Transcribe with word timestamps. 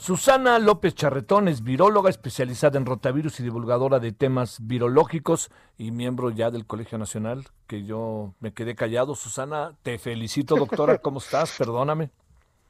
Susana 0.00 0.58
López 0.58 0.94
Charretón 0.94 1.46
es 1.46 1.62
viróloga 1.62 2.08
especializada 2.08 2.78
en 2.78 2.86
rotavirus 2.86 3.38
y 3.38 3.42
divulgadora 3.42 3.98
de 3.98 4.12
temas 4.12 4.56
virológicos 4.62 5.50
y 5.76 5.90
miembro 5.90 6.30
ya 6.30 6.50
del 6.50 6.66
Colegio 6.66 6.96
Nacional, 6.96 7.46
que 7.66 7.84
yo 7.84 8.32
me 8.40 8.54
quedé 8.54 8.74
callado. 8.74 9.14
Susana, 9.14 9.76
te 9.82 9.98
felicito, 9.98 10.56
doctora. 10.56 10.96
¿Cómo 11.02 11.18
estás? 11.18 11.54
Perdóname. 11.58 12.08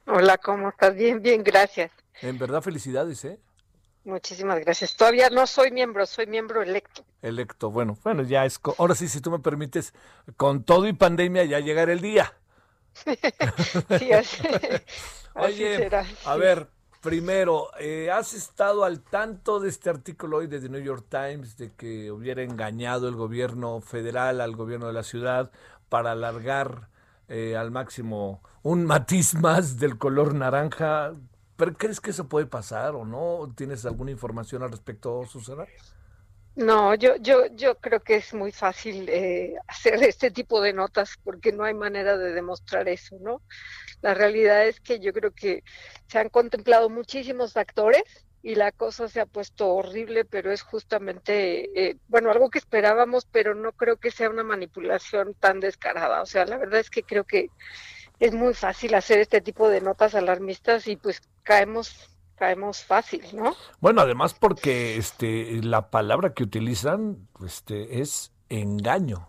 Hola, 0.08 0.38
¿cómo 0.38 0.70
estás? 0.70 0.96
Bien, 0.96 1.22
bien, 1.22 1.44
gracias. 1.44 1.92
En 2.20 2.36
verdad, 2.36 2.62
felicidades, 2.62 3.24
¿eh? 3.24 3.38
Muchísimas 4.02 4.58
gracias. 4.58 4.96
Todavía 4.96 5.30
no 5.30 5.46
soy 5.46 5.70
miembro, 5.70 6.06
soy 6.06 6.26
miembro 6.26 6.62
electo. 6.62 7.04
Electo. 7.22 7.70
Bueno, 7.70 7.96
bueno, 8.02 8.24
ya 8.24 8.44
es. 8.44 8.58
Ahora 8.76 8.96
sí, 8.96 9.06
si 9.06 9.20
tú 9.20 9.30
me 9.30 9.38
permites, 9.38 9.94
con 10.36 10.64
todo 10.64 10.88
y 10.88 10.94
pandemia 10.94 11.44
ya 11.44 11.60
llegará 11.60 11.92
el 11.92 12.00
día. 12.00 12.32
Sí, 14.00 14.12
así, 14.12 14.48
así 14.48 14.82
Oye, 15.36 15.76
será. 15.76 16.04
a 16.24 16.34
ver, 16.34 16.68
primero, 17.00 17.70
eh, 17.78 18.10
¿has 18.10 18.34
estado 18.34 18.84
al 18.84 19.00
tanto 19.00 19.58
de 19.60 19.68
este 19.68 19.90
artículo 19.90 20.38
hoy 20.38 20.46
de 20.46 20.60
The 20.60 20.68
New 20.68 20.82
York 20.82 21.06
Times 21.08 21.56
de 21.56 21.72
que 21.72 22.10
hubiera 22.12 22.42
engañado 22.42 23.08
el 23.08 23.16
gobierno 23.16 23.80
federal 23.80 24.40
al 24.40 24.54
gobierno 24.54 24.86
de 24.86 24.92
la 24.92 25.02
ciudad 25.02 25.50
para 25.88 26.12
alargar 26.12 26.88
eh, 27.28 27.56
al 27.56 27.70
máximo 27.70 28.42
un 28.62 28.84
matiz 28.84 29.34
más 29.34 29.78
del 29.78 29.98
color 29.98 30.34
naranja? 30.34 31.14
¿Pero 31.56 31.74
crees 31.74 32.00
que 32.00 32.10
eso 32.10 32.28
puede 32.28 32.46
pasar 32.46 32.94
o 32.94 33.04
no? 33.04 33.52
¿Tienes 33.54 33.84
alguna 33.86 34.10
información 34.10 34.62
al 34.62 34.70
respecto, 34.70 35.24
Susana? 35.26 35.64
No, 36.56 36.94
yo, 36.94 37.16
yo, 37.16 37.46
yo 37.54 37.76
creo 37.78 38.00
que 38.00 38.16
es 38.16 38.34
muy 38.34 38.52
fácil 38.52 39.08
eh, 39.08 39.54
hacer 39.68 40.02
este 40.02 40.30
tipo 40.30 40.60
de 40.60 40.72
notas 40.72 41.14
porque 41.22 41.52
no 41.52 41.64
hay 41.64 41.74
manera 41.74 42.18
de 42.18 42.32
demostrar 42.32 42.88
eso, 42.88 43.16
¿no? 43.20 43.42
La 44.02 44.14
realidad 44.14 44.66
es 44.66 44.80
que 44.80 45.00
yo 45.00 45.12
creo 45.12 45.32
que 45.32 45.64
se 46.08 46.18
han 46.18 46.28
contemplado 46.30 46.90
muchísimos 46.90 47.52
factores 47.54 48.04
y 48.42 48.54
la 48.56 48.72
cosa 48.72 49.08
se 49.08 49.20
ha 49.20 49.26
puesto 49.26 49.68
horrible, 49.74 50.24
pero 50.24 50.52
es 50.52 50.62
justamente, 50.62 51.70
eh, 51.90 51.98
bueno, 52.08 52.30
algo 52.30 52.50
que 52.50 52.58
esperábamos, 52.58 53.26
pero 53.26 53.54
no 53.54 53.72
creo 53.72 53.98
que 53.98 54.10
sea 54.10 54.30
una 54.30 54.44
manipulación 54.44 55.34
tan 55.34 55.60
descarada. 55.60 56.22
O 56.22 56.26
sea, 56.26 56.46
la 56.46 56.58
verdad 56.58 56.80
es 56.80 56.90
que 56.90 57.02
creo 57.04 57.24
que 57.24 57.48
es 58.18 58.32
muy 58.34 58.54
fácil 58.54 58.94
hacer 58.94 59.18
este 59.20 59.40
tipo 59.40 59.68
de 59.68 59.80
notas 59.80 60.14
alarmistas 60.14 60.86
y 60.86 60.96
pues 60.96 61.20
caemos, 61.42 62.19
caemos 62.40 62.84
fácil, 62.84 63.22
¿no? 63.34 63.54
Bueno, 63.80 64.00
además 64.02 64.34
porque 64.34 64.96
este 64.96 65.62
la 65.62 65.90
palabra 65.90 66.34
que 66.34 66.42
utilizan 66.44 67.28
este 67.44 68.00
es 68.00 68.32
engaño. 68.48 69.28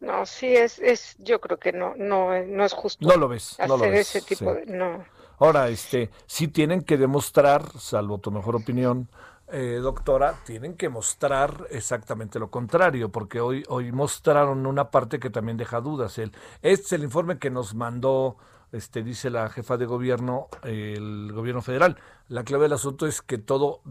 No, 0.00 0.24
sí 0.26 0.56
es, 0.56 0.78
es, 0.78 1.16
yo 1.18 1.40
creo 1.40 1.58
que 1.58 1.72
no, 1.72 1.94
no, 1.96 2.34
es- 2.34 2.48
no 2.48 2.64
es 2.64 2.72
justo 2.72 3.06
No 3.06 3.16
lo 3.16 3.28
ves, 3.28 3.60
no 3.66 3.76
lo 3.76 3.88
ves, 3.90 4.16
ese 4.16 4.22
tipo 4.22 4.52
sí. 4.52 4.54
de, 4.54 4.66
no. 4.66 5.04
Ahora, 5.38 5.68
este, 5.68 6.10
sí 6.26 6.48
tienen 6.48 6.82
que 6.82 6.96
demostrar, 6.98 7.64
salvo 7.78 8.18
tu 8.18 8.30
mejor 8.30 8.56
opinión, 8.56 9.08
eh, 9.52 9.78
doctora, 9.82 10.34
tienen 10.44 10.76
que 10.76 10.88
mostrar 10.88 11.66
exactamente 11.70 12.38
lo 12.38 12.50
contrario, 12.50 13.10
porque 13.10 13.40
hoy, 13.40 13.64
hoy 13.68 13.90
mostraron 13.92 14.66
una 14.66 14.90
parte 14.90 15.18
que 15.18 15.30
también 15.30 15.56
deja 15.56 15.80
dudas. 15.80 16.18
El, 16.18 16.32
este 16.62 16.86
es 16.86 16.92
el 16.92 17.04
informe 17.04 17.38
que 17.38 17.50
nos 17.50 17.74
mandó, 17.74 18.36
este, 18.72 19.02
dice 19.02 19.30
la 19.30 19.48
jefa 19.50 19.76
de 19.76 19.86
gobierno, 19.86 20.48
el 20.62 21.32
gobierno 21.32 21.62
federal. 21.62 21.98
La 22.28 22.44
clave 22.44 22.64
del 22.64 22.74
asunto 22.74 23.06
es 23.06 23.22
que 23.22 23.38
todo 23.38 23.82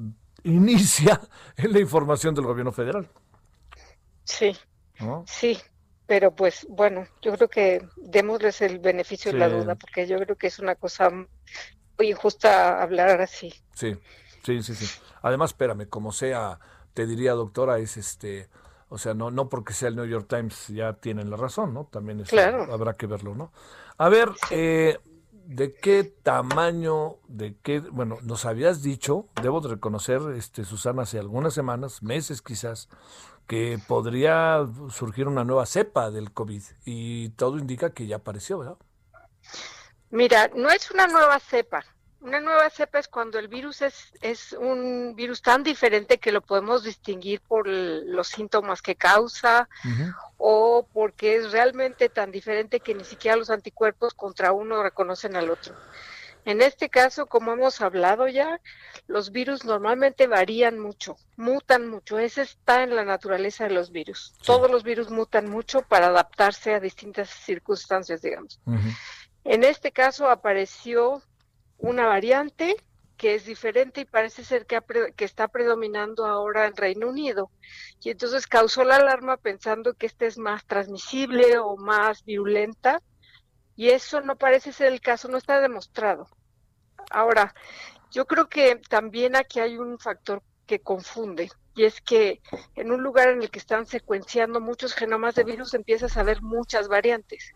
inicia 0.44 1.20
en 1.58 1.74
la 1.74 1.80
información 1.80 2.36
del 2.36 2.46
gobierno 2.46 2.72
federal. 2.72 3.10
Sí, 4.24 4.56
¿no? 5.00 5.24
sí, 5.28 5.58
pero 6.06 6.36
pues 6.36 6.66
bueno, 6.70 7.06
yo 7.22 7.34
creo 7.34 7.50
que 7.50 7.88
démosles 7.98 8.62
el 8.62 8.80
beneficio 8.80 9.32
de 9.32 9.40
la 9.40 9.50
duda, 9.50 9.76
porque 9.76 10.08
yo 10.08 10.18
creo 10.20 10.36
que 10.36 10.48
es 10.48 10.60
una 10.60 10.76
cosa 10.76 11.10
muy 11.10 12.10
injusta 12.10 12.82
hablar 12.82 13.22
así. 13.22 13.54
Sí, 13.74 13.98
sí, 14.44 14.62
sí, 14.64 14.76
sí. 14.76 14.86
Además, 15.22 15.52
espérame, 15.52 15.88
como 15.90 16.12
sea, 16.12 16.60
te 16.94 17.06
diría, 17.06 17.34
doctora, 17.34 17.80
es 17.80 17.98
este, 17.98 18.50
o 18.90 18.98
sea, 18.98 19.14
no, 19.14 19.32
no 19.32 19.50
porque 19.50 19.74
sea 19.74 19.90
el 19.90 19.96
New 19.96 20.06
York 20.06 20.28
Times 20.30 20.68
ya 20.70 20.94
tienen 20.94 21.30
la 21.30 21.38
razón, 21.38 21.74
¿no? 21.74 21.86
También 21.86 22.20
eso 22.22 22.30
Claro. 22.30 22.72
habrá 22.72 22.96
que 22.96 23.08
verlo, 23.08 23.36
¿no? 23.36 23.52
A 24.02 24.08
ver, 24.08 24.30
eh, 24.50 24.98
¿de 25.34 25.74
qué 25.74 26.06
tamaño, 26.06 27.18
de 27.28 27.58
qué, 27.62 27.82
bueno, 27.82 28.18
nos 28.24 28.46
habías 28.46 28.82
dicho, 28.82 29.28
debo 29.42 29.60
de 29.60 29.68
reconocer, 29.68 30.22
este, 30.38 30.64
Susana, 30.64 31.02
hace 31.02 31.20
algunas 31.20 31.54
semanas, 31.54 32.02
meses 32.02 32.42
quizás, 32.42 32.88
que 33.46 33.78
podría 33.90 34.66
surgir 34.90 35.28
una 35.28 35.44
nueva 35.44 35.66
cepa 35.66 36.12
del 36.12 36.32
COVID 36.32 36.64
y 36.86 37.32
todo 37.32 37.58
indica 37.58 37.94
que 37.94 38.08
ya 38.08 38.16
apareció, 38.16 38.60
¿verdad? 38.60 38.78
Mira, 40.12 40.50
no 40.56 40.70
es 40.70 40.90
una 40.92 41.06
nueva 41.08 41.38
cepa. 41.42 41.84
Una 42.22 42.42
nueva 42.42 42.70
cepa 42.70 43.00
es 43.00 43.08
cuando 43.08 43.40
el 43.40 43.48
virus 43.48 43.82
es, 43.82 44.12
es 44.22 44.52
un 44.54 45.16
virus 45.16 45.42
tan 45.42 45.64
diferente 45.64 46.18
que 46.18 46.34
lo 46.34 46.42
podemos 46.42 46.84
distinguir 46.84 47.40
por 47.42 47.68
el- 47.68 48.12
los 48.12 48.28
síntomas 48.28 48.82
que 48.82 48.96
causa 48.96 49.70
o 50.38 50.86
porque 50.92 51.36
es 51.38 51.52
realmente 51.52 52.10
tan 52.10 52.30
diferente 52.32 52.82
que 52.82 52.94
ni 52.94 53.06
siquiera 53.06 53.38
los 53.38 53.50
anticuerpos 53.50 54.14
contra 54.14 54.52
uno 54.52 54.84
reconocen 54.84 55.36
al 55.38 55.50
otro. 55.50 55.74
En 56.46 56.62
este 56.62 56.90
caso, 56.90 57.26
como 57.28 57.54
hemos 57.54 57.80
hablado 57.82 58.28
ya, 58.28 58.60
los 59.08 59.32
virus 59.32 59.66
normalmente 59.66 60.28
varían 60.28 60.80
mucho, 60.80 61.16
mutan 61.38 61.88
mucho. 61.88 62.18
Ese 62.18 62.42
está 62.42 62.84
en 62.84 62.96
la 62.96 63.04
naturaleza 63.06 63.66
de 63.66 63.72
los 63.72 63.92
virus. 63.92 64.34
Todos 64.46 64.70
los 64.72 64.84
virus 64.84 65.10
mutan 65.10 65.50
mucho 65.50 65.82
para 65.84 66.08
adaptarse 66.08 66.74
a 66.74 66.80
distintas 66.80 67.30
circunstancias, 67.30 68.22
digamos. 68.22 68.60
En 69.44 69.64
este 69.64 69.92
caso 69.92 70.30
apareció 70.30 71.22
una 71.80 72.06
variante 72.06 72.76
que 73.18 73.36
es 73.36 73.46
diferente 73.46 74.02
y 74.02 74.06
parece 74.06 74.46
ser 74.46 74.66
que, 74.66 74.80
que 75.16 75.26
está 75.26 75.50
predominando 75.50 76.26
ahora 76.26 76.68
en 76.68 76.76
Reino 76.76 77.10
Unido. 77.10 77.52
Y 78.02 78.12
entonces 78.12 78.48
causó 78.48 78.86
la 78.86 78.96
alarma 78.96 79.36
pensando 79.36 79.94
que 79.94 80.06
esta 80.06 80.26
es 80.26 80.38
más 80.38 80.66
transmisible 80.66 81.58
o 81.58 81.76
más 81.76 82.24
virulenta. 82.24 83.02
Y 83.76 83.90
eso 83.90 84.22
no 84.22 84.38
parece 84.38 84.72
ser 84.72 84.94
el 84.94 85.02
caso, 85.02 85.28
no 85.28 85.38
está 85.38 85.60
demostrado. 85.60 86.28
Ahora, 87.12 87.54
yo 88.12 88.26
creo 88.26 88.48
que 88.48 88.78
también 88.90 89.36
aquí 89.36 89.60
hay 89.60 89.78
un 89.78 90.00
factor 90.00 90.42
que 90.66 90.80
confunde. 90.80 91.50
Y 91.76 91.86
es 91.86 92.00
que 92.02 92.42
en 92.76 92.92
un 92.92 93.04
lugar 93.04 93.30
en 93.30 93.42
el 93.42 93.50
que 93.50 93.60
están 93.60 93.86
secuenciando 93.86 94.62
muchos 94.62 94.94
genomas 94.94 95.36
de 95.36 95.44
virus 95.44 95.74
empiezas 95.74 96.16
a 96.16 96.24
ver 96.24 96.42
muchas 96.42 96.88
variantes. 96.88 97.54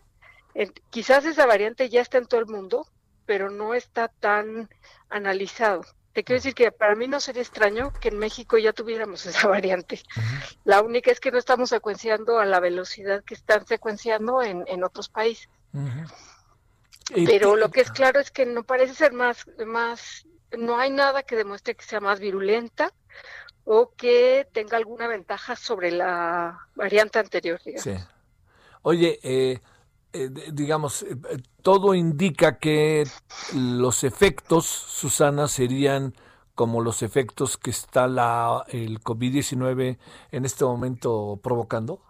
Quizás 0.90 1.24
esa 1.24 1.46
variante 1.46 1.88
ya 1.88 2.00
está 2.00 2.18
en 2.18 2.26
todo 2.26 2.40
el 2.40 2.46
mundo, 2.46 2.86
pero 3.26 3.50
no 3.50 3.74
está 3.74 4.08
tan 4.08 4.68
analizado. 5.08 5.82
Te 6.12 6.22
quiero 6.22 6.38
decir 6.38 6.54
que 6.54 6.70
para 6.70 6.94
mí 6.94 7.08
no 7.08 7.18
sería 7.18 7.42
extraño 7.42 7.92
que 8.00 8.08
en 8.08 8.18
México 8.18 8.56
ya 8.56 8.72
tuviéramos 8.72 9.26
esa 9.26 9.48
variante. 9.48 10.00
La 10.64 10.80
única 10.80 11.10
es 11.10 11.20
que 11.20 11.32
no 11.32 11.38
estamos 11.38 11.70
secuenciando 11.70 12.38
a 12.38 12.44
la 12.44 12.60
velocidad 12.60 13.24
que 13.24 13.34
están 13.34 13.66
secuenciando 13.66 14.42
en, 14.42 14.64
en 14.68 14.84
otros 14.84 15.08
países. 15.08 15.48
Pero 17.12 17.56
lo 17.56 17.70
que 17.70 17.80
es 17.80 17.90
claro 17.90 18.20
es 18.20 18.30
que 18.30 18.46
no 18.46 18.62
parece 18.62 18.94
ser 18.94 19.12
más, 19.12 19.44
más, 19.66 20.26
no 20.56 20.78
hay 20.78 20.90
nada 20.90 21.22
que 21.22 21.36
demuestre 21.36 21.74
que 21.74 21.84
sea 21.84 22.00
más 22.00 22.20
virulenta 22.20 22.92
o 23.64 23.92
que 23.96 24.46
tenga 24.52 24.76
alguna 24.76 25.08
ventaja 25.08 25.56
sobre 25.56 25.90
la 25.90 26.68
variante 26.74 27.18
anterior, 27.18 27.60
digamos. 27.64 27.82
Sí. 27.82 27.96
Oye, 28.82 29.18
eh, 29.22 29.60
eh, 30.14 30.30
digamos, 30.52 31.02
eh, 31.02 31.16
eh, 31.28 31.38
todo 31.60 31.92
indica 31.92 32.58
que 32.58 33.04
los 33.52 34.04
efectos, 34.04 34.64
Susana, 34.64 35.48
serían 35.48 36.14
como 36.54 36.80
los 36.80 37.02
efectos 37.02 37.58
que 37.58 37.70
está 37.70 38.06
la, 38.06 38.64
el 38.68 39.00
COVID-19 39.00 39.98
en 40.30 40.44
este 40.44 40.64
momento 40.64 41.40
provocando. 41.42 42.00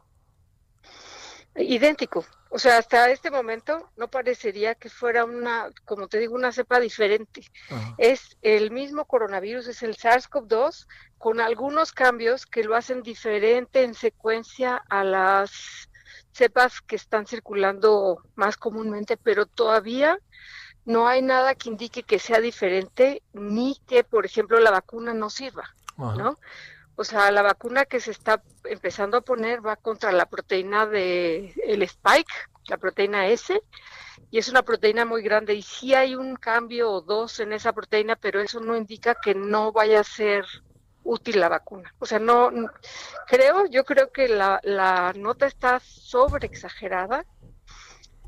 Idéntico. 1.56 2.26
O 2.50 2.58
sea, 2.58 2.76
hasta 2.76 3.10
este 3.10 3.30
momento 3.30 3.90
no 3.96 4.08
parecería 4.08 4.74
que 4.74 4.90
fuera 4.90 5.24
una, 5.24 5.70
como 5.86 6.06
te 6.06 6.18
digo, 6.18 6.34
una 6.34 6.52
cepa 6.52 6.80
diferente. 6.80 7.42
Ajá. 7.70 7.94
Es 7.96 8.36
el 8.42 8.70
mismo 8.70 9.06
coronavirus, 9.06 9.68
es 9.68 9.82
el 9.82 9.96
SARS-CoV-2, 9.96 10.86
con 11.16 11.40
algunos 11.40 11.92
cambios 11.92 12.44
que 12.44 12.64
lo 12.64 12.76
hacen 12.76 13.02
diferente 13.02 13.82
en 13.82 13.94
secuencia 13.94 14.76
a 14.90 15.04
las 15.04 15.88
cepas 16.34 16.80
que 16.80 16.96
están 16.96 17.26
circulando 17.26 18.22
más 18.34 18.56
comúnmente, 18.56 19.16
pero 19.16 19.46
todavía 19.46 20.18
no 20.84 21.06
hay 21.08 21.22
nada 21.22 21.54
que 21.54 21.70
indique 21.70 22.02
que 22.02 22.18
sea 22.18 22.40
diferente 22.40 23.22
ni 23.32 23.80
que, 23.86 24.04
por 24.04 24.26
ejemplo, 24.26 24.58
la 24.60 24.70
vacuna 24.70 25.14
no 25.14 25.30
sirva, 25.30 25.74
¿no? 25.96 26.38
O 26.96 27.04
sea, 27.04 27.30
la 27.30 27.42
vacuna 27.42 27.86
que 27.86 28.00
se 28.00 28.10
está 28.10 28.42
empezando 28.64 29.16
a 29.16 29.22
poner 29.22 29.64
va 29.64 29.76
contra 29.76 30.12
la 30.12 30.26
proteína 30.26 30.86
de 30.86 31.54
el 31.64 31.82
spike, 31.82 32.32
la 32.68 32.76
proteína 32.76 33.28
S, 33.28 33.60
y 34.30 34.38
es 34.38 34.48
una 34.48 34.62
proteína 34.62 35.04
muy 35.04 35.22
grande 35.22 35.54
y 35.54 35.62
sí 35.62 35.94
hay 35.94 36.14
un 36.14 36.36
cambio 36.36 36.90
o 36.90 37.00
dos 37.00 37.40
en 37.40 37.52
esa 37.52 37.72
proteína, 37.72 38.16
pero 38.16 38.40
eso 38.40 38.60
no 38.60 38.76
indica 38.76 39.14
que 39.14 39.34
no 39.34 39.72
vaya 39.72 40.00
a 40.00 40.04
ser 40.04 40.44
útil 41.04 41.38
la 41.38 41.48
vacuna. 41.48 41.94
O 41.98 42.06
sea, 42.06 42.18
no, 42.18 42.50
creo, 43.26 43.66
yo 43.66 43.84
creo 43.84 44.10
que 44.10 44.28
la, 44.28 44.60
la 44.62 45.12
nota 45.14 45.46
está 45.46 45.80
sobre 45.80 46.46
exagerada, 46.46 47.24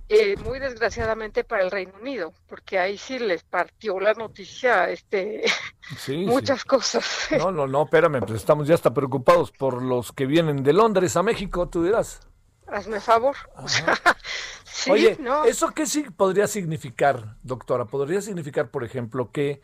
eh, 0.08 0.37
muy 0.37 0.61
desgraciadamente 0.61 1.43
para 1.43 1.64
el 1.64 1.70
Reino 1.70 1.93
Unido, 2.00 2.32
porque 2.46 2.78
ahí 2.78 2.96
sí 2.96 3.19
les 3.19 3.43
partió 3.43 3.99
la 3.99 4.14
noticia, 4.14 4.88
este, 4.88 5.43
muchas 6.26 6.64
cosas. 6.64 7.28
No, 7.37 7.50
no, 7.50 7.67
no, 7.67 7.84
espérame, 7.84 8.20
pues 8.20 8.32
estamos 8.32 8.69
ya 8.69 8.75
hasta 8.76 8.94
preocupados 8.94 9.50
por 9.50 9.82
los 9.82 10.12
que 10.12 10.26
vienen 10.26 10.62
de 10.62 10.73
Londres 10.73 11.17
a 11.17 11.25
México, 11.25 11.69
tú 11.69 11.82
dirás. 11.82 12.20
Hazme 12.69 13.00
favor. 13.00 13.34
Oye, 14.90 15.19
¿eso 15.46 15.73
qué 15.73 15.87
sí 15.87 16.02
podría 16.17 16.46
significar, 16.46 17.37
doctora? 17.43 17.87
¿Podría 17.87 18.20
significar, 18.20 18.70
por 18.70 18.84
ejemplo, 18.84 19.32
que 19.32 19.61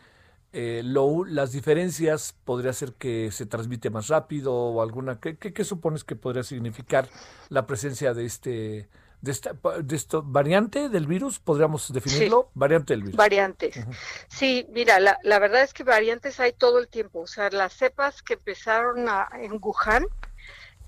eh, 0.53 0.83
las 0.85 1.53
diferencias 1.53 2.35
podría 2.45 2.73
ser 2.73 2.93
que 2.93 3.31
se 3.31 3.47
transmite 3.47 3.91
más 3.91 4.09
rápido 4.09 4.55
o 4.55 4.83
alguna... 4.83 5.19
¿qué, 5.19 5.37
qué, 5.37 5.65
supones 5.65 6.05
que 6.05 6.15
podría 6.15 6.43
significar 6.43 7.09
la 7.49 7.67
presencia 7.67 8.15
de 8.15 8.25
este... 8.25 8.89
De 9.23 9.31
esta, 9.31 9.55
de 9.81 9.95
esto, 9.95 10.25
variante 10.25 10.89
del 10.89 11.07
virus, 11.07 11.39
podríamos 11.39 11.93
definirlo, 11.93 12.51
variante 12.55 12.93
del 12.93 13.05
virus. 13.05 13.17
Variantes. 13.17 13.79
Sí, 14.27 14.67
mira, 14.73 14.99
la, 14.99 15.17
la, 15.23 15.39
verdad 15.39 15.63
es 15.63 15.73
que 15.73 15.85
variantes 15.85 16.41
hay 16.41 16.53
todo 16.53 16.81
el 16.81 16.89
tiempo. 16.89 17.21
O 17.21 17.27
sea, 17.29 17.49
las 17.51 17.73
cepas 17.73 18.21
que 18.21 18.35
empezaron 18.35 19.09
a, 19.09 19.29
en 19.35 19.61
Wuhan, 19.63 20.07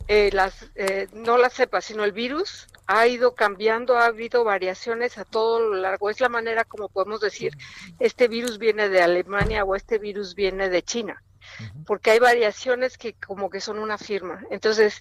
eh, 0.08 0.30
las, 0.32 0.70
eh, 0.74 1.08
no 1.12 1.38
las 1.38 1.54
cepas, 1.54 1.86
sino 1.86 2.04
el 2.04 2.12
virus, 2.12 2.66
ha 2.86 3.06
ido 3.06 3.34
cambiando, 3.34 3.96
ha 3.96 4.06
habido 4.06 4.44
variaciones 4.44 5.16
a 5.18 5.24
todo 5.24 5.60
lo 5.60 5.74
largo. 5.76 6.10
Es 6.10 6.20
la 6.20 6.28
manera 6.28 6.64
como 6.64 6.88
podemos 6.88 7.20
decir, 7.20 7.56
este 7.98 8.28
virus 8.28 8.58
viene 8.58 8.88
de 8.88 9.02
Alemania 9.02 9.64
o 9.64 9.74
este 9.74 9.98
virus 9.98 10.34
viene 10.34 10.68
de 10.68 10.82
China, 10.82 11.22
porque 11.86 12.10
hay 12.10 12.18
variaciones 12.18 12.98
que 12.98 13.14
como 13.14 13.48
que 13.48 13.60
son 13.60 13.78
una 13.78 13.96
firma. 13.96 14.42
Entonces, 14.50 15.00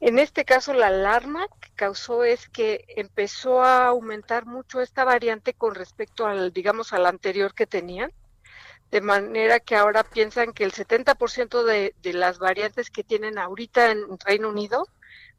en 0.00 0.18
este 0.18 0.44
caso, 0.44 0.72
la 0.72 0.88
alarma 0.88 1.46
que 1.60 1.70
causó 1.76 2.24
es 2.24 2.48
que 2.48 2.84
empezó 2.96 3.62
a 3.62 3.86
aumentar 3.86 4.46
mucho 4.46 4.80
esta 4.80 5.04
variante 5.04 5.54
con 5.54 5.74
respecto 5.74 6.26
al, 6.26 6.52
digamos, 6.52 6.92
al 6.92 7.06
anterior 7.06 7.54
que 7.54 7.66
tenían 7.66 8.12
de 8.90 9.00
manera 9.00 9.60
que 9.60 9.76
ahora 9.76 10.02
piensan 10.02 10.52
que 10.52 10.64
el 10.64 10.72
70% 10.72 11.64
de, 11.64 11.94
de 12.02 12.12
las 12.12 12.38
variantes 12.38 12.90
que 12.90 13.04
tienen 13.04 13.38
ahorita 13.38 13.90
en 13.90 14.18
Reino 14.18 14.48
Unido 14.48 14.86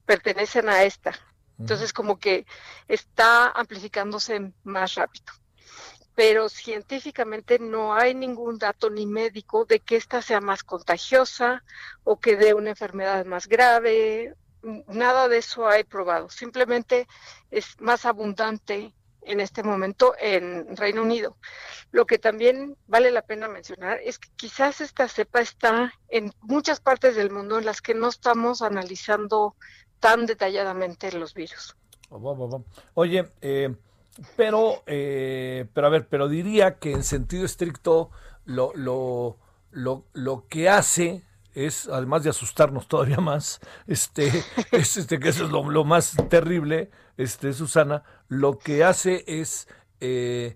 pertenecen 0.05 0.69
a 0.69 0.83
esta. 0.83 1.13
Entonces, 1.59 1.93
como 1.93 2.17
que 2.17 2.45
está 2.87 3.47
amplificándose 3.49 4.51
más 4.63 4.95
rápido. 4.95 5.31
Pero 6.15 6.49
científicamente 6.49 7.59
no 7.59 7.93
hay 7.93 8.15
ningún 8.15 8.57
dato 8.57 8.89
ni 8.89 9.05
médico 9.05 9.65
de 9.65 9.79
que 9.79 9.95
esta 9.95 10.21
sea 10.21 10.41
más 10.41 10.63
contagiosa 10.63 11.63
o 12.03 12.19
que 12.19 12.35
dé 12.35 12.53
una 12.53 12.71
enfermedad 12.71 13.25
más 13.25 13.47
grave. 13.47 14.33
Nada 14.87 15.27
de 15.27 15.37
eso 15.37 15.67
hay 15.67 15.83
probado. 15.83 16.29
Simplemente 16.29 17.07
es 17.51 17.79
más 17.79 18.05
abundante 18.05 18.93
en 19.23 19.39
este 19.39 19.63
momento 19.63 20.13
en 20.19 20.75
Reino 20.75 21.01
Unido. 21.01 21.37
Lo 21.91 22.05
que 22.05 22.17
también 22.17 22.75
vale 22.87 23.11
la 23.11 23.21
pena 23.21 23.47
mencionar 23.47 23.99
es 24.03 24.19
que 24.19 24.29
quizás 24.35 24.81
esta 24.81 25.07
cepa 25.07 25.41
está 25.41 25.93
en 26.09 26.31
muchas 26.41 26.79
partes 26.79 27.15
del 27.15 27.31
mundo 27.31 27.59
en 27.59 27.65
las 27.65 27.81
que 27.81 27.93
no 27.93 28.09
estamos 28.09 28.61
analizando 28.61 29.55
tan 29.99 30.25
detalladamente 30.25 31.11
los 31.11 31.33
virus. 31.33 31.75
Oye, 32.93 33.29
eh, 33.41 33.73
pero, 34.35 34.83
eh, 34.85 35.67
pero 35.73 35.87
a 35.87 35.89
ver, 35.89 36.07
pero 36.07 36.27
diría 36.27 36.77
que 36.77 36.91
en 36.91 37.03
sentido 37.03 37.45
estricto 37.45 38.09
lo, 38.45 38.71
lo, 38.75 39.37
lo, 39.71 40.05
lo 40.13 40.47
que 40.47 40.69
hace 40.69 41.23
es, 41.53 41.87
además 41.87 42.23
de 42.23 42.29
asustarnos 42.29 42.87
todavía 42.87 43.17
más, 43.21 43.59
este, 43.87 44.27
es, 44.71 44.97
este 44.97 45.19
que 45.19 45.29
eso 45.29 45.45
es 45.45 45.51
lo, 45.51 45.69
lo, 45.69 45.83
más 45.83 46.15
terrible, 46.29 46.91
este, 47.17 47.53
Susana, 47.53 48.03
lo 48.31 48.57
que 48.57 48.85
hace 48.85 49.25
es, 49.27 49.67
eh, 49.99 50.55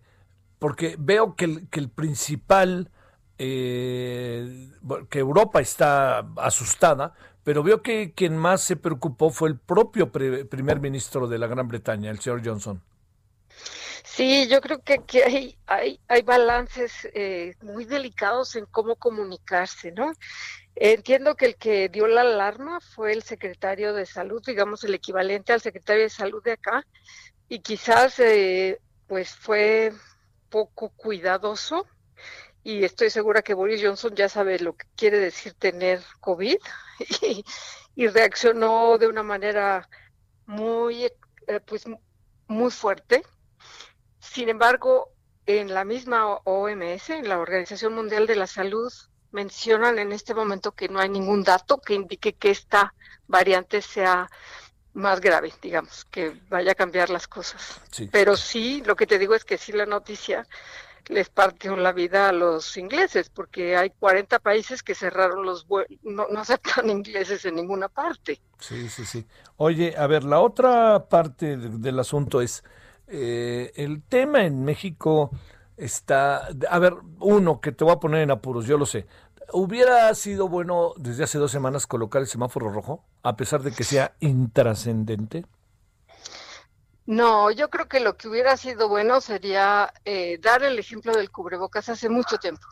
porque 0.60 0.96
veo 0.98 1.36
que 1.36 1.44
el, 1.44 1.70
que 1.70 1.82
el 1.82 1.90
principal, 1.90 2.90
que 3.38 4.70
Europa 5.12 5.60
está 5.60 6.20
asustada, 6.38 7.14
pero 7.44 7.64
veo 7.64 7.82
que 7.82 8.14
quien 8.14 8.38
más 8.38 8.62
se 8.62 8.78
preocupó 8.78 9.30
fue 9.30 9.50
el 9.50 9.60
propio 9.60 10.10
primer 10.10 10.80
ministro 10.80 11.28
de 11.28 11.38
la 11.38 11.48
Gran 11.48 11.68
Bretaña, 11.68 12.12
el 12.12 12.20
señor 12.22 12.42
Johnson. 12.46 12.82
Sí, 14.06 14.48
yo 14.48 14.62
creo 14.62 14.82
que 14.82 14.94
aquí 14.94 15.20
hay, 15.20 15.58
hay, 15.68 16.00
hay 16.08 16.22
balances 16.22 17.10
eh, 17.14 17.56
muy 17.62 17.84
delicados 17.84 18.56
en 18.56 18.66
cómo 18.68 18.96
comunicarse, 18.96 19.92
¿no? 19.92 20.14
Entiendo 20.78 21.36
que 21.36 21.48
el 21.48 21.56
que 21.58 21.90
dio 21.90 22.08
la 22.08 22.22
alarma 22.22 22.80
fue 22.80 23.12
el 23.12 23.24
secretario 23.24 23.94
de 23.94 24.06
salud, 24.06 24.42
digamos 24.46 24.86
el 24.86 24.94
equivalente 24.94 25.52
al 25.52 25.60
secretario 25.60 26.04
de 26.04 26.10
salud 26.10 26.42
de 26.42 26.54
acá, 26.54 26.86
y 27.50 27.60
quizás 27.60 28.20
eh, 28.20 28.80
pues 29.08 29.36
fue 29.36 29.94
poco 30.50 30.90
cuidadoso 30.90 31.86
y 32.64 32.84
estoy 32.84 33.12
segura 33.12 33.44
que 33.44 33.54
Boris 33.54 33.82
Johnson 33.84 34.16
ya 34.16 34.28
sabe 34.28 34.58
lo 34.60 34.76
que 34.76 34.88
quiere 34.96 35.20
decir 35.20 35.54
tener 35.54 36.02
COVID 36.20 36.58
y, 37.96 38.08
reaccionó 38.08 38.98
de 38.98 39.08
una 39.08 39.22
manera 39.22 39.88
muy, 40.48 41.06
eh, 41.06 41.60
pues, 41.66 41.86
muy 42.48 42.72
fuerte. 42.72 43.24
Sin 44.20 44.50
embargo, 44.50 45.12
en 45.46 45.74
la 45.74 45.86
misma 45.86 46.38
OMS, 46.44 47.12
en 47.12 47.30
la 47.30 47.40
Organización 47.40 47.94
Mundial 47.94 48.26
de 48.26 48.36
la 48.36 48.48
Salud, 48.48 48.92
mencionan 49.32 50.00
en 50.00 50.12
este 50.12 50.34
momento 50.34 50.72
que 50.72 50.90
no 50.90 51.00
hay 51.00 51.10
ningún 51.10 51.44
dato 51.44 51.78
que 51.78 51.94
indique 51.94 52.34
que 52.34 52.50
esta 52.50 52.96
variante 53.28 53.82
sea 53.84 54.28
más 54.96 55.22
grave, 55.22 55.54
digamos, 55.62 56.06
que 56.06 56.34
vaya 56.50 56.72
a 56.72 56.76
cambiar 56.76 57.10
las 57.10 57.28
cosas. 57.28 57.80
Pero 58.12 58.36
sí, 58.36 58.82
lo 58.86 58.96
que 58.96 59.06
te 59.06 59.20
digo 59.20 59.36
es 59.36 59.44
que 59.44 59.58
sí 59.58 59.72
la 59.72 59.86
noticia 59.86 60.48
les 61.08 61.30
partió 61.30 61.76
la 61.76 61.92
vida 61.92 62.30
a 62.30 62.32
los 62.32 62.78
ingleses, 62.78 63.30
porque 63.30 63.78
hay 63.78 63.92
40 63.92 64.40
países 64.40 64.82
que 64.82 64.96
cerraron 64.96 65.46
los 65.46 65.68
vuelos, 65.68 65.92
no, 66.02 66.26
aceptan 66.38 66.90
ingleses 66.90 67.46
en 67.46 67.56
ninguna 67.56 67.90
parte. 67.90 68.40
Sí, 68.60 68.90
sí, 68.90 69.06
sí. 69.06 69.26
Oye, 69.58 69.94
a 69.98 70.08
ver, 70.08 70.24
la 70.24 70.40
otra 70.40 71.08
parte 71.08 71.58
del 71.58 72.00
asunto 72.00 72.42
es, 72.42 72.64
eh, 73.08 73.72
el 73.76 74.02
tema 74.02 74.46
en 74.46 74.64
México 74.64 75.30
está, 75.78 76.48
a 76.70 76.80
ver, 76.80 76.94
uno 77.20 77.60
que 77.60 77.72
te 77.72 77.84
voy 77.84 77.94
a 77.94 78.00
poner 78.00 78.22
en 78.22 78.32
apuros, 78.32 78.66
yo 78.66 78.78
lo 78.78 78.86
sé. 78.86 79.06
¿Hubiera 79.58 80.14
sido 80.16 80.50
bueno 80.50 80.94
desde 80.98 81.24
hace 81.24 81.38
dos 81.38 81.50
semanas 81.50 81.88
colocar 81.88 82.22
el 82.22 82.28
semáforo 82.28 82.70
rojo, 82.70 83.06
a 83.24 83.38
pesar 83.38 83.62
de 83.64 83.72
que 83.72 83.86
sea 83.86 84.14
intrascendente? 84.20 85.46
No, 87.06 87.50
yo 87.52 87.70
creo 87.70 87.88
que 87.88 88.02
lo 88.02 88.18
que 88.18 88.28
hubiera 88.28 88.58
sido 88.58 88.90
bueno 88.90 89.22
sería 89.22 89.94
eh, 90.04 90.40
dar 90.40 90.64
el 90.64 90.78
ejemplo 90.78 91.14
del 91.14 91.32
cubrebocas 91.32 91.88
hace 91.88 92.10
mucho 92.10 92.38
tiempo. 92.38 92.68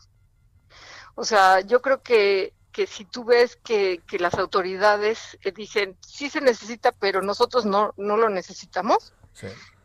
O 1.14 1.24
sea, 1.24 1.60
yo 1.60 1.80
creo 1.80 2.02
que, 2.02 2.52
que 2.70 2.86
si 2.86 3.06
tú 3.06 3.24
ves 3.24 3.56
que, 3.56 4.02
que 4.06 4.18
las 4.18 4.34
autoridades 4.34 5.38
eh, 5.40 5.52
dicen, 5.52 5.96
sí 6.06 6.28
se 6.28 6.42
necesita, 6.42 6.92
pero 6.92 7.22
nosotros 7.22 7.64
no, 7.64 7.94
no 7.96 8.18
lo 8.18 8.28
necesitamos, 8.28 9.14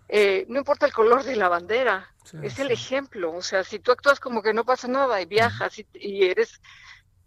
eh, 0.09 0.45
no 0.49 0.57
importa 0.57 0.85
el 0.85 0.93
color 0.93 1.23
de 1.23 1.35
la 1.35 1.49
bandera, 1.49 2.13
es 2.41 2.59
el 2.59 2.71
ejemplo. 2.71 3.31
O 3.33 3.41
sea, 3.41 3.63
si 3.63 3.79
tú 3.79 3.91
actúas 3.91 4.19
como 4.19 4.41
que 4.41 4.53
no 4.53 4.65
pasa 4.65 4.87
nada 4.87 5.21
y 5.21 5.25
viajas 5.25 5.79
y 5.93 6.25
eres 6.25 6.59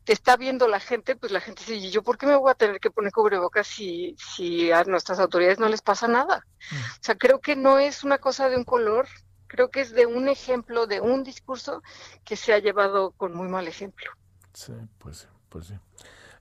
te 0.04 0.12
está 0.12 0.36
viendo 0.36 0.66
la 0.66 0.80
gente, 0.80 1.14
pues 1.14 1.30
la 1.30 1.40
gente 1.40 1.62
dice, 1.66 1.90
¿yo 1.90 2.02
por 2.02 2.18
qué 2.18 2.26
me 2.26 2.36
voy 2.36 2.50
a 2.50 2.54
tener 2.54 2.80
que 2.80 2.90
poner 2.90 3.12
cubrebocas 3.12 3.66
si, 3.66 4.16
si 4.18 4.72
a 4.72 4.82
nuestras 4.84 5.20
autoridades 5.20 5.60
no 5.60 5.68
les 5.68 5.82
pasa 5.82 6.08
nada? 6.08 6.44
Mm. 6.70 6.76
O 6.76 7.02
sea, 7.02 7.14
creo 7.14 7.40
que 7.40 7.54
no 7.54 7.78
es 7.78 8.02
una 8.02 8.18
cosa 8.18 8.48
de 8.48 8.56
un 8.56 8.64
color, 8.64 9.06
creo 9.46 9.70
que 9.70 9.80
es 9.80 9.92
de 9.92 10.06
un 10.06 10.28
ejemplo, 10.28 10.86
de 10.86 11.00
un 11.00 11.22
discurso 11.22 11.82
que 12.24 12.36
se 12.36 12.52
ha 12.52 12.58
llevado 12.58 13.12
con 13.12 13.34
muy 13.34 13.48
mal 13.48 13.68
ejemplo. 13.68 14.10
Sí, 14.52 14.72
pues, 14.98 15.28
pues 15.48 15.66
sí. 15.66 15.74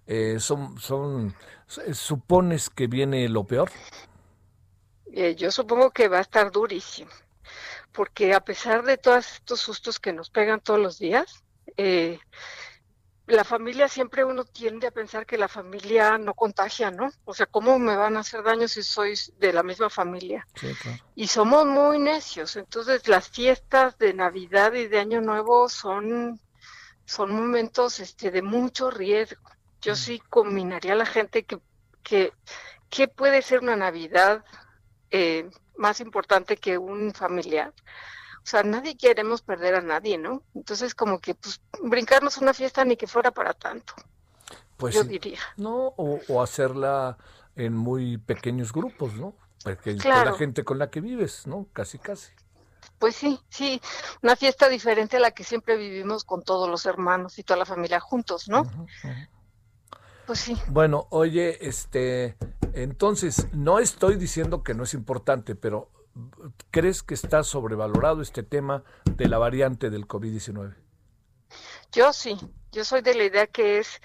Eh, 0.07 0.39
son, 0.39 0.79
son, 0.79 1.36
¿Supones 1.67 2.69
que 2.69 2.88
viene 2.88 3.29
lo 3.29 3.45
peor? 3.45 3.71
Eh, 5.13 5.36
yo 5.36 5.51
supongo 5.51 5.91
que 5.91 6.08
va 6.08 6.20
a 6.20 6.22
estar 6.22 6.51
durísimo, 6.51 7.12
porque 7.91 8.34
a 8.34 8.39
pesar 8.39 8.84
de 8.84 8.98
todos 8.98 9.34
estos 9.34 9.60
sustos 9.60 10.00
que 10.00 10.13
nos 10.13 10.30
pegan 10.30 10.62
todos 10.62 10.80
los 10.80 11.00
días, 11.00 11.44
eh, 11.75 12.20
la 13.27 13.44
familia 13.44 13.88
siempre 13.88 14.24
uno 14.24 14.44
tiende 14.44 14.88
a 14.88 14.91
pensar 14.91 15.25
que 15.25 15.38
la 15.38 15.48
familia 15.48 16.18
no 16.18 16.34
contagia, 16.34 16.91
¿no? 16.91 17.12
O 17.25 17.34
sea, 17.34 17.46
¿cómo 17.46 17.80
me 17.80 17.96
van 17.96 18.18
a 18.18 18.22
hacer 18.22 18.44
daño 18.44 18.68
si 18.68 18.84
sois 18.84 19.34
de 19.38 19.53
la 19.53 19.63
misma 19.63 19.89
familia? 19.89 20.46
Y 21.15 21.27
somos 21.27 21.65
muy 21.65 22.00
necios, 22.00 22.56
entonces 22.56 23.08
las 23.08 23.30
fiestas 23.30 23.98
de 23.98 24.13
Navidad 24.13 24.74
y 24.74 24.88
de 24.88 25.00
Año 25.00 25.22
Nuevo 25.22 25.70
son, 25.70 26.39
son 27.06 27.34
momentos 27.34 28.00
este, 28.00 28.32
de 28.32 28.41
mucho 28.41 28.91
riesgo. 28.91 29.41
Yo 29.82 29.94
mm. 29.94 29.98
sí 29.98 30.22
combinaría 30.30 30.94
a 30.94 30.98
la 30.98 31.06
gente 31.06 31.44
que, 31.44 31.60
que, 32.03 32.34
que 32.89 33.08
puede 33.08 33.41
ser 33.41 33.60
una 33.60 33.75
Navidad 33.75 34.44
eh, 35.12 35.50
más 35.77 36.00
importante 36.00 36.58
que 36.58 36.77
un 36.77 37.13
familiar 37.13 37.74
o 38.44 38.48
sea, 38.48 38.63
nadie 38.63 38.98
queremos 38.98 39.44
perder 39.44 39.75
a 39.75 39.82
nadie, 39.82 40.18
¿no? 40.18 40.41
Entonces, 40.56 40.96
como 40.96 41.20
que, 41.20 41.36
pues, 41.36 41.62
brincarnos 41.84 42.38
una 42.38 42.53
fiesta 42.53 42.84
ni 42.84 42.98
que 42.98 43.06
fuera 43.06 43.30
para 43.32 43.53
tanto. 43.53 43.94
Pues 44.77 44.96
yo 44.96 45.03
diría. 45.03 45.39
No, 45.58 45.94
o, 45.96 46.41
hacerla 46.41 47.18
en 47.56 47.74
muy 47.75 48.18
pequeños 48.18 48.74
grupos, 48.74 49.13
¿no? 49.13 49.36
Porque 49.63 49.96
con 49.96 50.10
la 50.10 50.34
gente 50.34 50.63
con 50.63 50.80
la 50.80 50.89
que 50.89 51.01
vives, 51.01 51.46
¿no? 51.46 51.68
Casi, 51.72 52.00
casi. 52.00 52.32
Pues 52.98 53.15
sí, 53.15 53.39
sí, 53.50 53.80
una 54.24 54.36
fiesta 54.36 54.70
diferente 54.70 55.18
a 55.18 55.20
la 55.20 55.32
que 55.32 55.44
siempre 55.44 55.77
vivimos 55.77 56.24
con 56.24 56.41
todos 56.41 56.68
los 56.68 56.88
hermanos 56.88 57.38
y 57.38 57.44
toda 57.44 57.60
la 57.60 57.65
familia 57.65 58.00
juntos, 58.00 58.50
¿no? 58.50 58.63
Pues 60.28 60.40
sí. 60.40 60.58
Bueno, 60.68 61.08
oye, 61.10 61.58
este, 61.68 62.38
entonces, 62.74 63.48
no 63.54 63.80
estoy 63.80 64.16
diciendo 64.16 64.63
que 64.63 64.74
no 64.74 64.84
es 64.84 64.94
importante, 64.94 65.56
pero 65.56 65.90
¿crees 66.72 67.04
que 67.04 67.13
está 67.13 67.44
sobrevalorado 67.44 68.22
este 68.22 68.44
tema 68.44 68.84
de 69.18 69.28
la 69.28 69.38
variante 69.38 69.90
del 69.90 70.08
COVID-19? 70.08 70.75
Yo 71.92 72.13
sí, 72.13 72.38
yo 72.72 72.86
soy 72.86 73.01
de 73.01 73.16
la 73.16 73.25
idea 73.25 73.48
que 73.48 73.80
es 73.80 74.01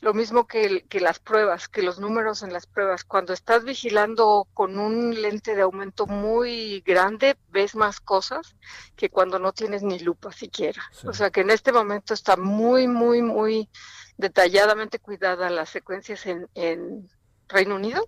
lo 0.00 0.14
mismo 0.14 0.46
que, 0.46 0.84
que, 0.88 1.00
las 1.00 1.18
pruebas, 1.18 1.68
que 1.68 1.82
los 1.82 1.98
números 1.98 2.42
en 2.42 2.52
las 2.52 2.66
pruebas. 2.66 3.04
Cuando 3.04 3.32
estás 3.32 3.64
vigilando 3.64 4.48
con 4.54 4.78
un 4.78 5.20
lente 5.20 5.54
de 5.54 5.62
aumento 5.62 6.06
muy 6.06 6.80
grande, 6.80 7.36
ves 7.50 7.74
más 7.74 8.00
cosas 8.00 8.56
que 8.96 9.10
cuando 9.10 9.38
no 9.38 9.52
tienes 9.52 9.82
ni 9.82 9.98
lupa 9.98 10.32
siquiera. 10.32 10.82
O 11.04 11.12
sea 11.12 11.30
que 11.30 11.42
en 11.42 11.50
este 11.50 11.72
momento 11.72 12.14
está 12.14 12.36
muy, 12.36 12.88
muy, 12.88 13.20
muy 13.20 13.68
detalladamente 14.20 14.98
cuidada 14.98 15.50
las 15.50 15.70
secuencias 15.70 16.26
en, 16.26 16.48
en 16.54 17.08
Reino 17.48 17.74
Unido 17.74 18.06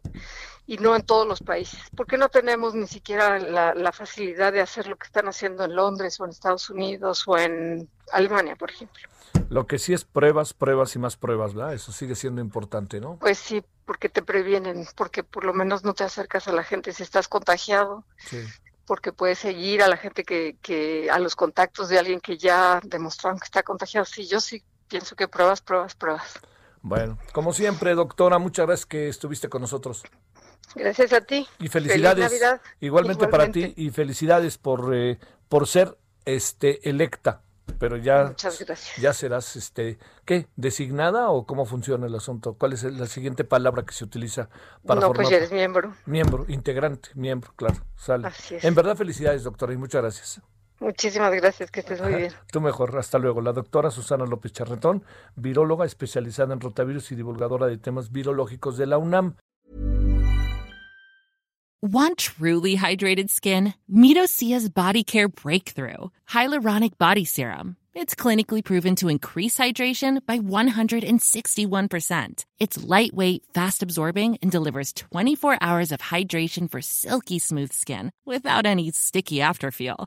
y 0.66 0.78
no 0.78 0.94
en 0.94 1.02
todos 1.02 1.26
los 1.26 1.40
países. 1.40 1.80
¿Por 1.96 2.06
qué 2.06 2.16
no 2.16 2.28
tenemos 2.28 2.74
ni 2.74 2.86
siquiera 2.86 3.38
la, 3.38 3.92
facilidad 3.92 4.52
de 4.52 4.60
hacer 4.60 4.86
lo 4.86 4.96
que 4.96 5.06
están 5.06 5.28
haciendo 5.28 5.64
en 5.64 5.74
Londres 5.74 6.20
o 6.20 6.24
en 6.24 6.30
Estados 6.30 6.70
Unidos 6.70 7.24
o 7.26 7.36
en 7.36 7.88
Alemania, 8.12 8.56
por 8.56 8.70
ejemplo? 8.70 9.02
Lo 9.48 9.66
que 9.66 9.78
sí 9.78 9.92
es 9.92 10.04
pruebas, 10.04 10.54
pruebas 10.54 10.94
y 10.94 10.98
más 10.98 11.16
pruebas, 11.16 11.54
¿verdad? 11.54 11.74
Eso 11.74 11.92
sigue 11.92 12.14
siendo 12.14 12.40
importante, 12.40 13.00
¿no? 13.00 13.16
Pues 13.16 13.38
sí, 13.38 13.62
porque 13.84 14.08
te 14.08 14.22
previenen, 14.22 14.86
porque 14.96 15.24
por 15.24 15.44
lo 15.44 15.52
menos 15.52 15.84
no 15.84 15.94
te 15.94 16.04
acercas 16.04 16.48
a 16.48 16.52
la 16.52 16.62
gente 16.62 16.92
si 16.92 17.02
estás 17.02 17.28
contagiado. 17.28 18.04
Porque 18.86 19.12
puedes 19.12 19.38
seguir 19.38 19.82
a 19.82 19.88
la 19.88 19.96
gente 19.96 20.24
que, 20.24 20.56
que, 20.60 21.10
a 21.10 21.18
los 21.18 21.36
contactos 21.36 21.88
de 21.88 21.98
alguien 21.98 22.20
que 22.20 22.36
ya 22.36 22.80
demostraron 22.82 23.38
que 23.38 23.44
está 23.44 23.62
contagiado. 23.62 24.04
Sí, 24.04 24.26
yo 24.26 24.40
sí 24.40 24.62
pienso 24.92 25.16
que 25.16 25.26
pruebas, 25.26 25.62
pruebas, 25.62 25.94
pruebas. 25.94 26.38
Bueno, 26.82 27.16
como 27.32 27.54
siempre, 27.54 27.94
doctora, 27.94 28.38
muchas 28.38 28.66
gracias 28.66 28.84
que 28.84 29.08
estuviste 29.08 29.48
con 29.48 29.62
nosotros. 29.62 30.02
Gracias 30.74 31.14
a 31.14 31.22
ti. 31.22 31.48
Y 31.58 31.68
felicidades. 31.68 32.30
Igualmente, 32.80 33.26
para 33.28 33.50
ti 33.50 33.72
y 33.74 33.88
felicidades 33.88 34.58
por, 34.58 34.94
eh, 34.94 35.18
por 35.48 35.66
ser 35.66 35.96
este 36.26 36.90
electa. 36.90 37.40
Pero 37.78 37.96
ya, 37.96 38.24
Muchas 38.24 38.58
gracias. 38.58 38.98
ya 38.98 39.14
serás, 39.14 39.56
este, 39.56 39.98
¿qué? 40.26 40.46
¿Designada 40.56 41.30
o 41.30 41.46
cómo 41.46 41.64
funciona 41.64 42.06
el 42.06 42.14
asunto? 42.14 42.54
¿Cuál 42.58 42.74
es 42.74 42.82
la 42.82 43.06
siguiente 43.06 43.44
palabra 43.44 43.84
que 43.84 43.94
se 43.94 44.04
utiliza 44.04 44.50
para 44.84 45.00
no, 45.00 45.12
pues 45.12 45.30
ya 45.30 45.36
eres 45.36 45.52
miembro. 45.52 45.94
Miembro, 46.04 46.44
integrante, 46.48 47.08
miembro, 47.14 47.52
claro. 47.56 47.76
Sale. 47.96 48.26
Así 48.26 48.56
es. 48.56 48.64
En 48.64 48.74
verdad, 48.74 48.94
felicidades, 48.94 49.44
doctora, 49.44 49.72
y 49.72 49.78
muchas 49.78 50.02
gracias. 50.02 50.42
Muchísimas 50.82 51.32
gracias, 51.32 51.70
que 51.70 51.80
estés 51.80 52.02
muy 52.02 52.14
bien. 52.14 52.32
Tú 52.52 52.60
mejor, 52.60 52.98
hasta 52.98 53.18
luego. 53.18 53.40
La 53.40 53.52
doctora 53.52 53.92
Susana 53.92 54.26
López 54.26 54.52
Charretón, 54.52 55.04
viróloga 55.36 55.86
especializada 55.86 56.54
en 56.54 56.60
rotavirus 56.60 57.12
y 57.12 57.14
divulgadora 57.14 57.68
de 57.68 57.78
temas 57.78 58.10
virológicos 58.10 58.76
de 58.76 58.86
la 58.86 58.98
UNAM. 58.98 59.36
Want 61.80 62.18
truly 62.18 62.74
hydrated 62.76 63.30
skin? 63.30 63.74
Midosia's 63.88 64.68
Body 64.68 65.04
Care 65.04 65.28
Breakthrough 65.28 66.10
Hyaluronic 66.28 66.98
Body 66.98 67.24
Serum. 67.24 67.76
It's 67.94 68.14
clinically 68.14 68.64
proven 68.64 68.96
to 68.96 69.08
increase 69.08 69.58
hydration 69.58 70.24
by 70.26 70.38
161%. 70.38 72.44
It's 72.58 72.82
lightweight, 72.82 73.44
fast 73.52 73.82
absorbing, 73.82 74.38
and 74.42 74.50
delivers 74.50 74.94
24 74.94 75.58
hours 75.60 75.92
of 75.92 76.00
hydration 76.00 76.70
for 76.70 76.80
silky 76.80 77.38
smooth 77.38 77.72
skin 77.72 78.10
without 78.24 78.64
any 78.64 78.90
sticky 78.92 79.36
afterfeel. 79.36 80.06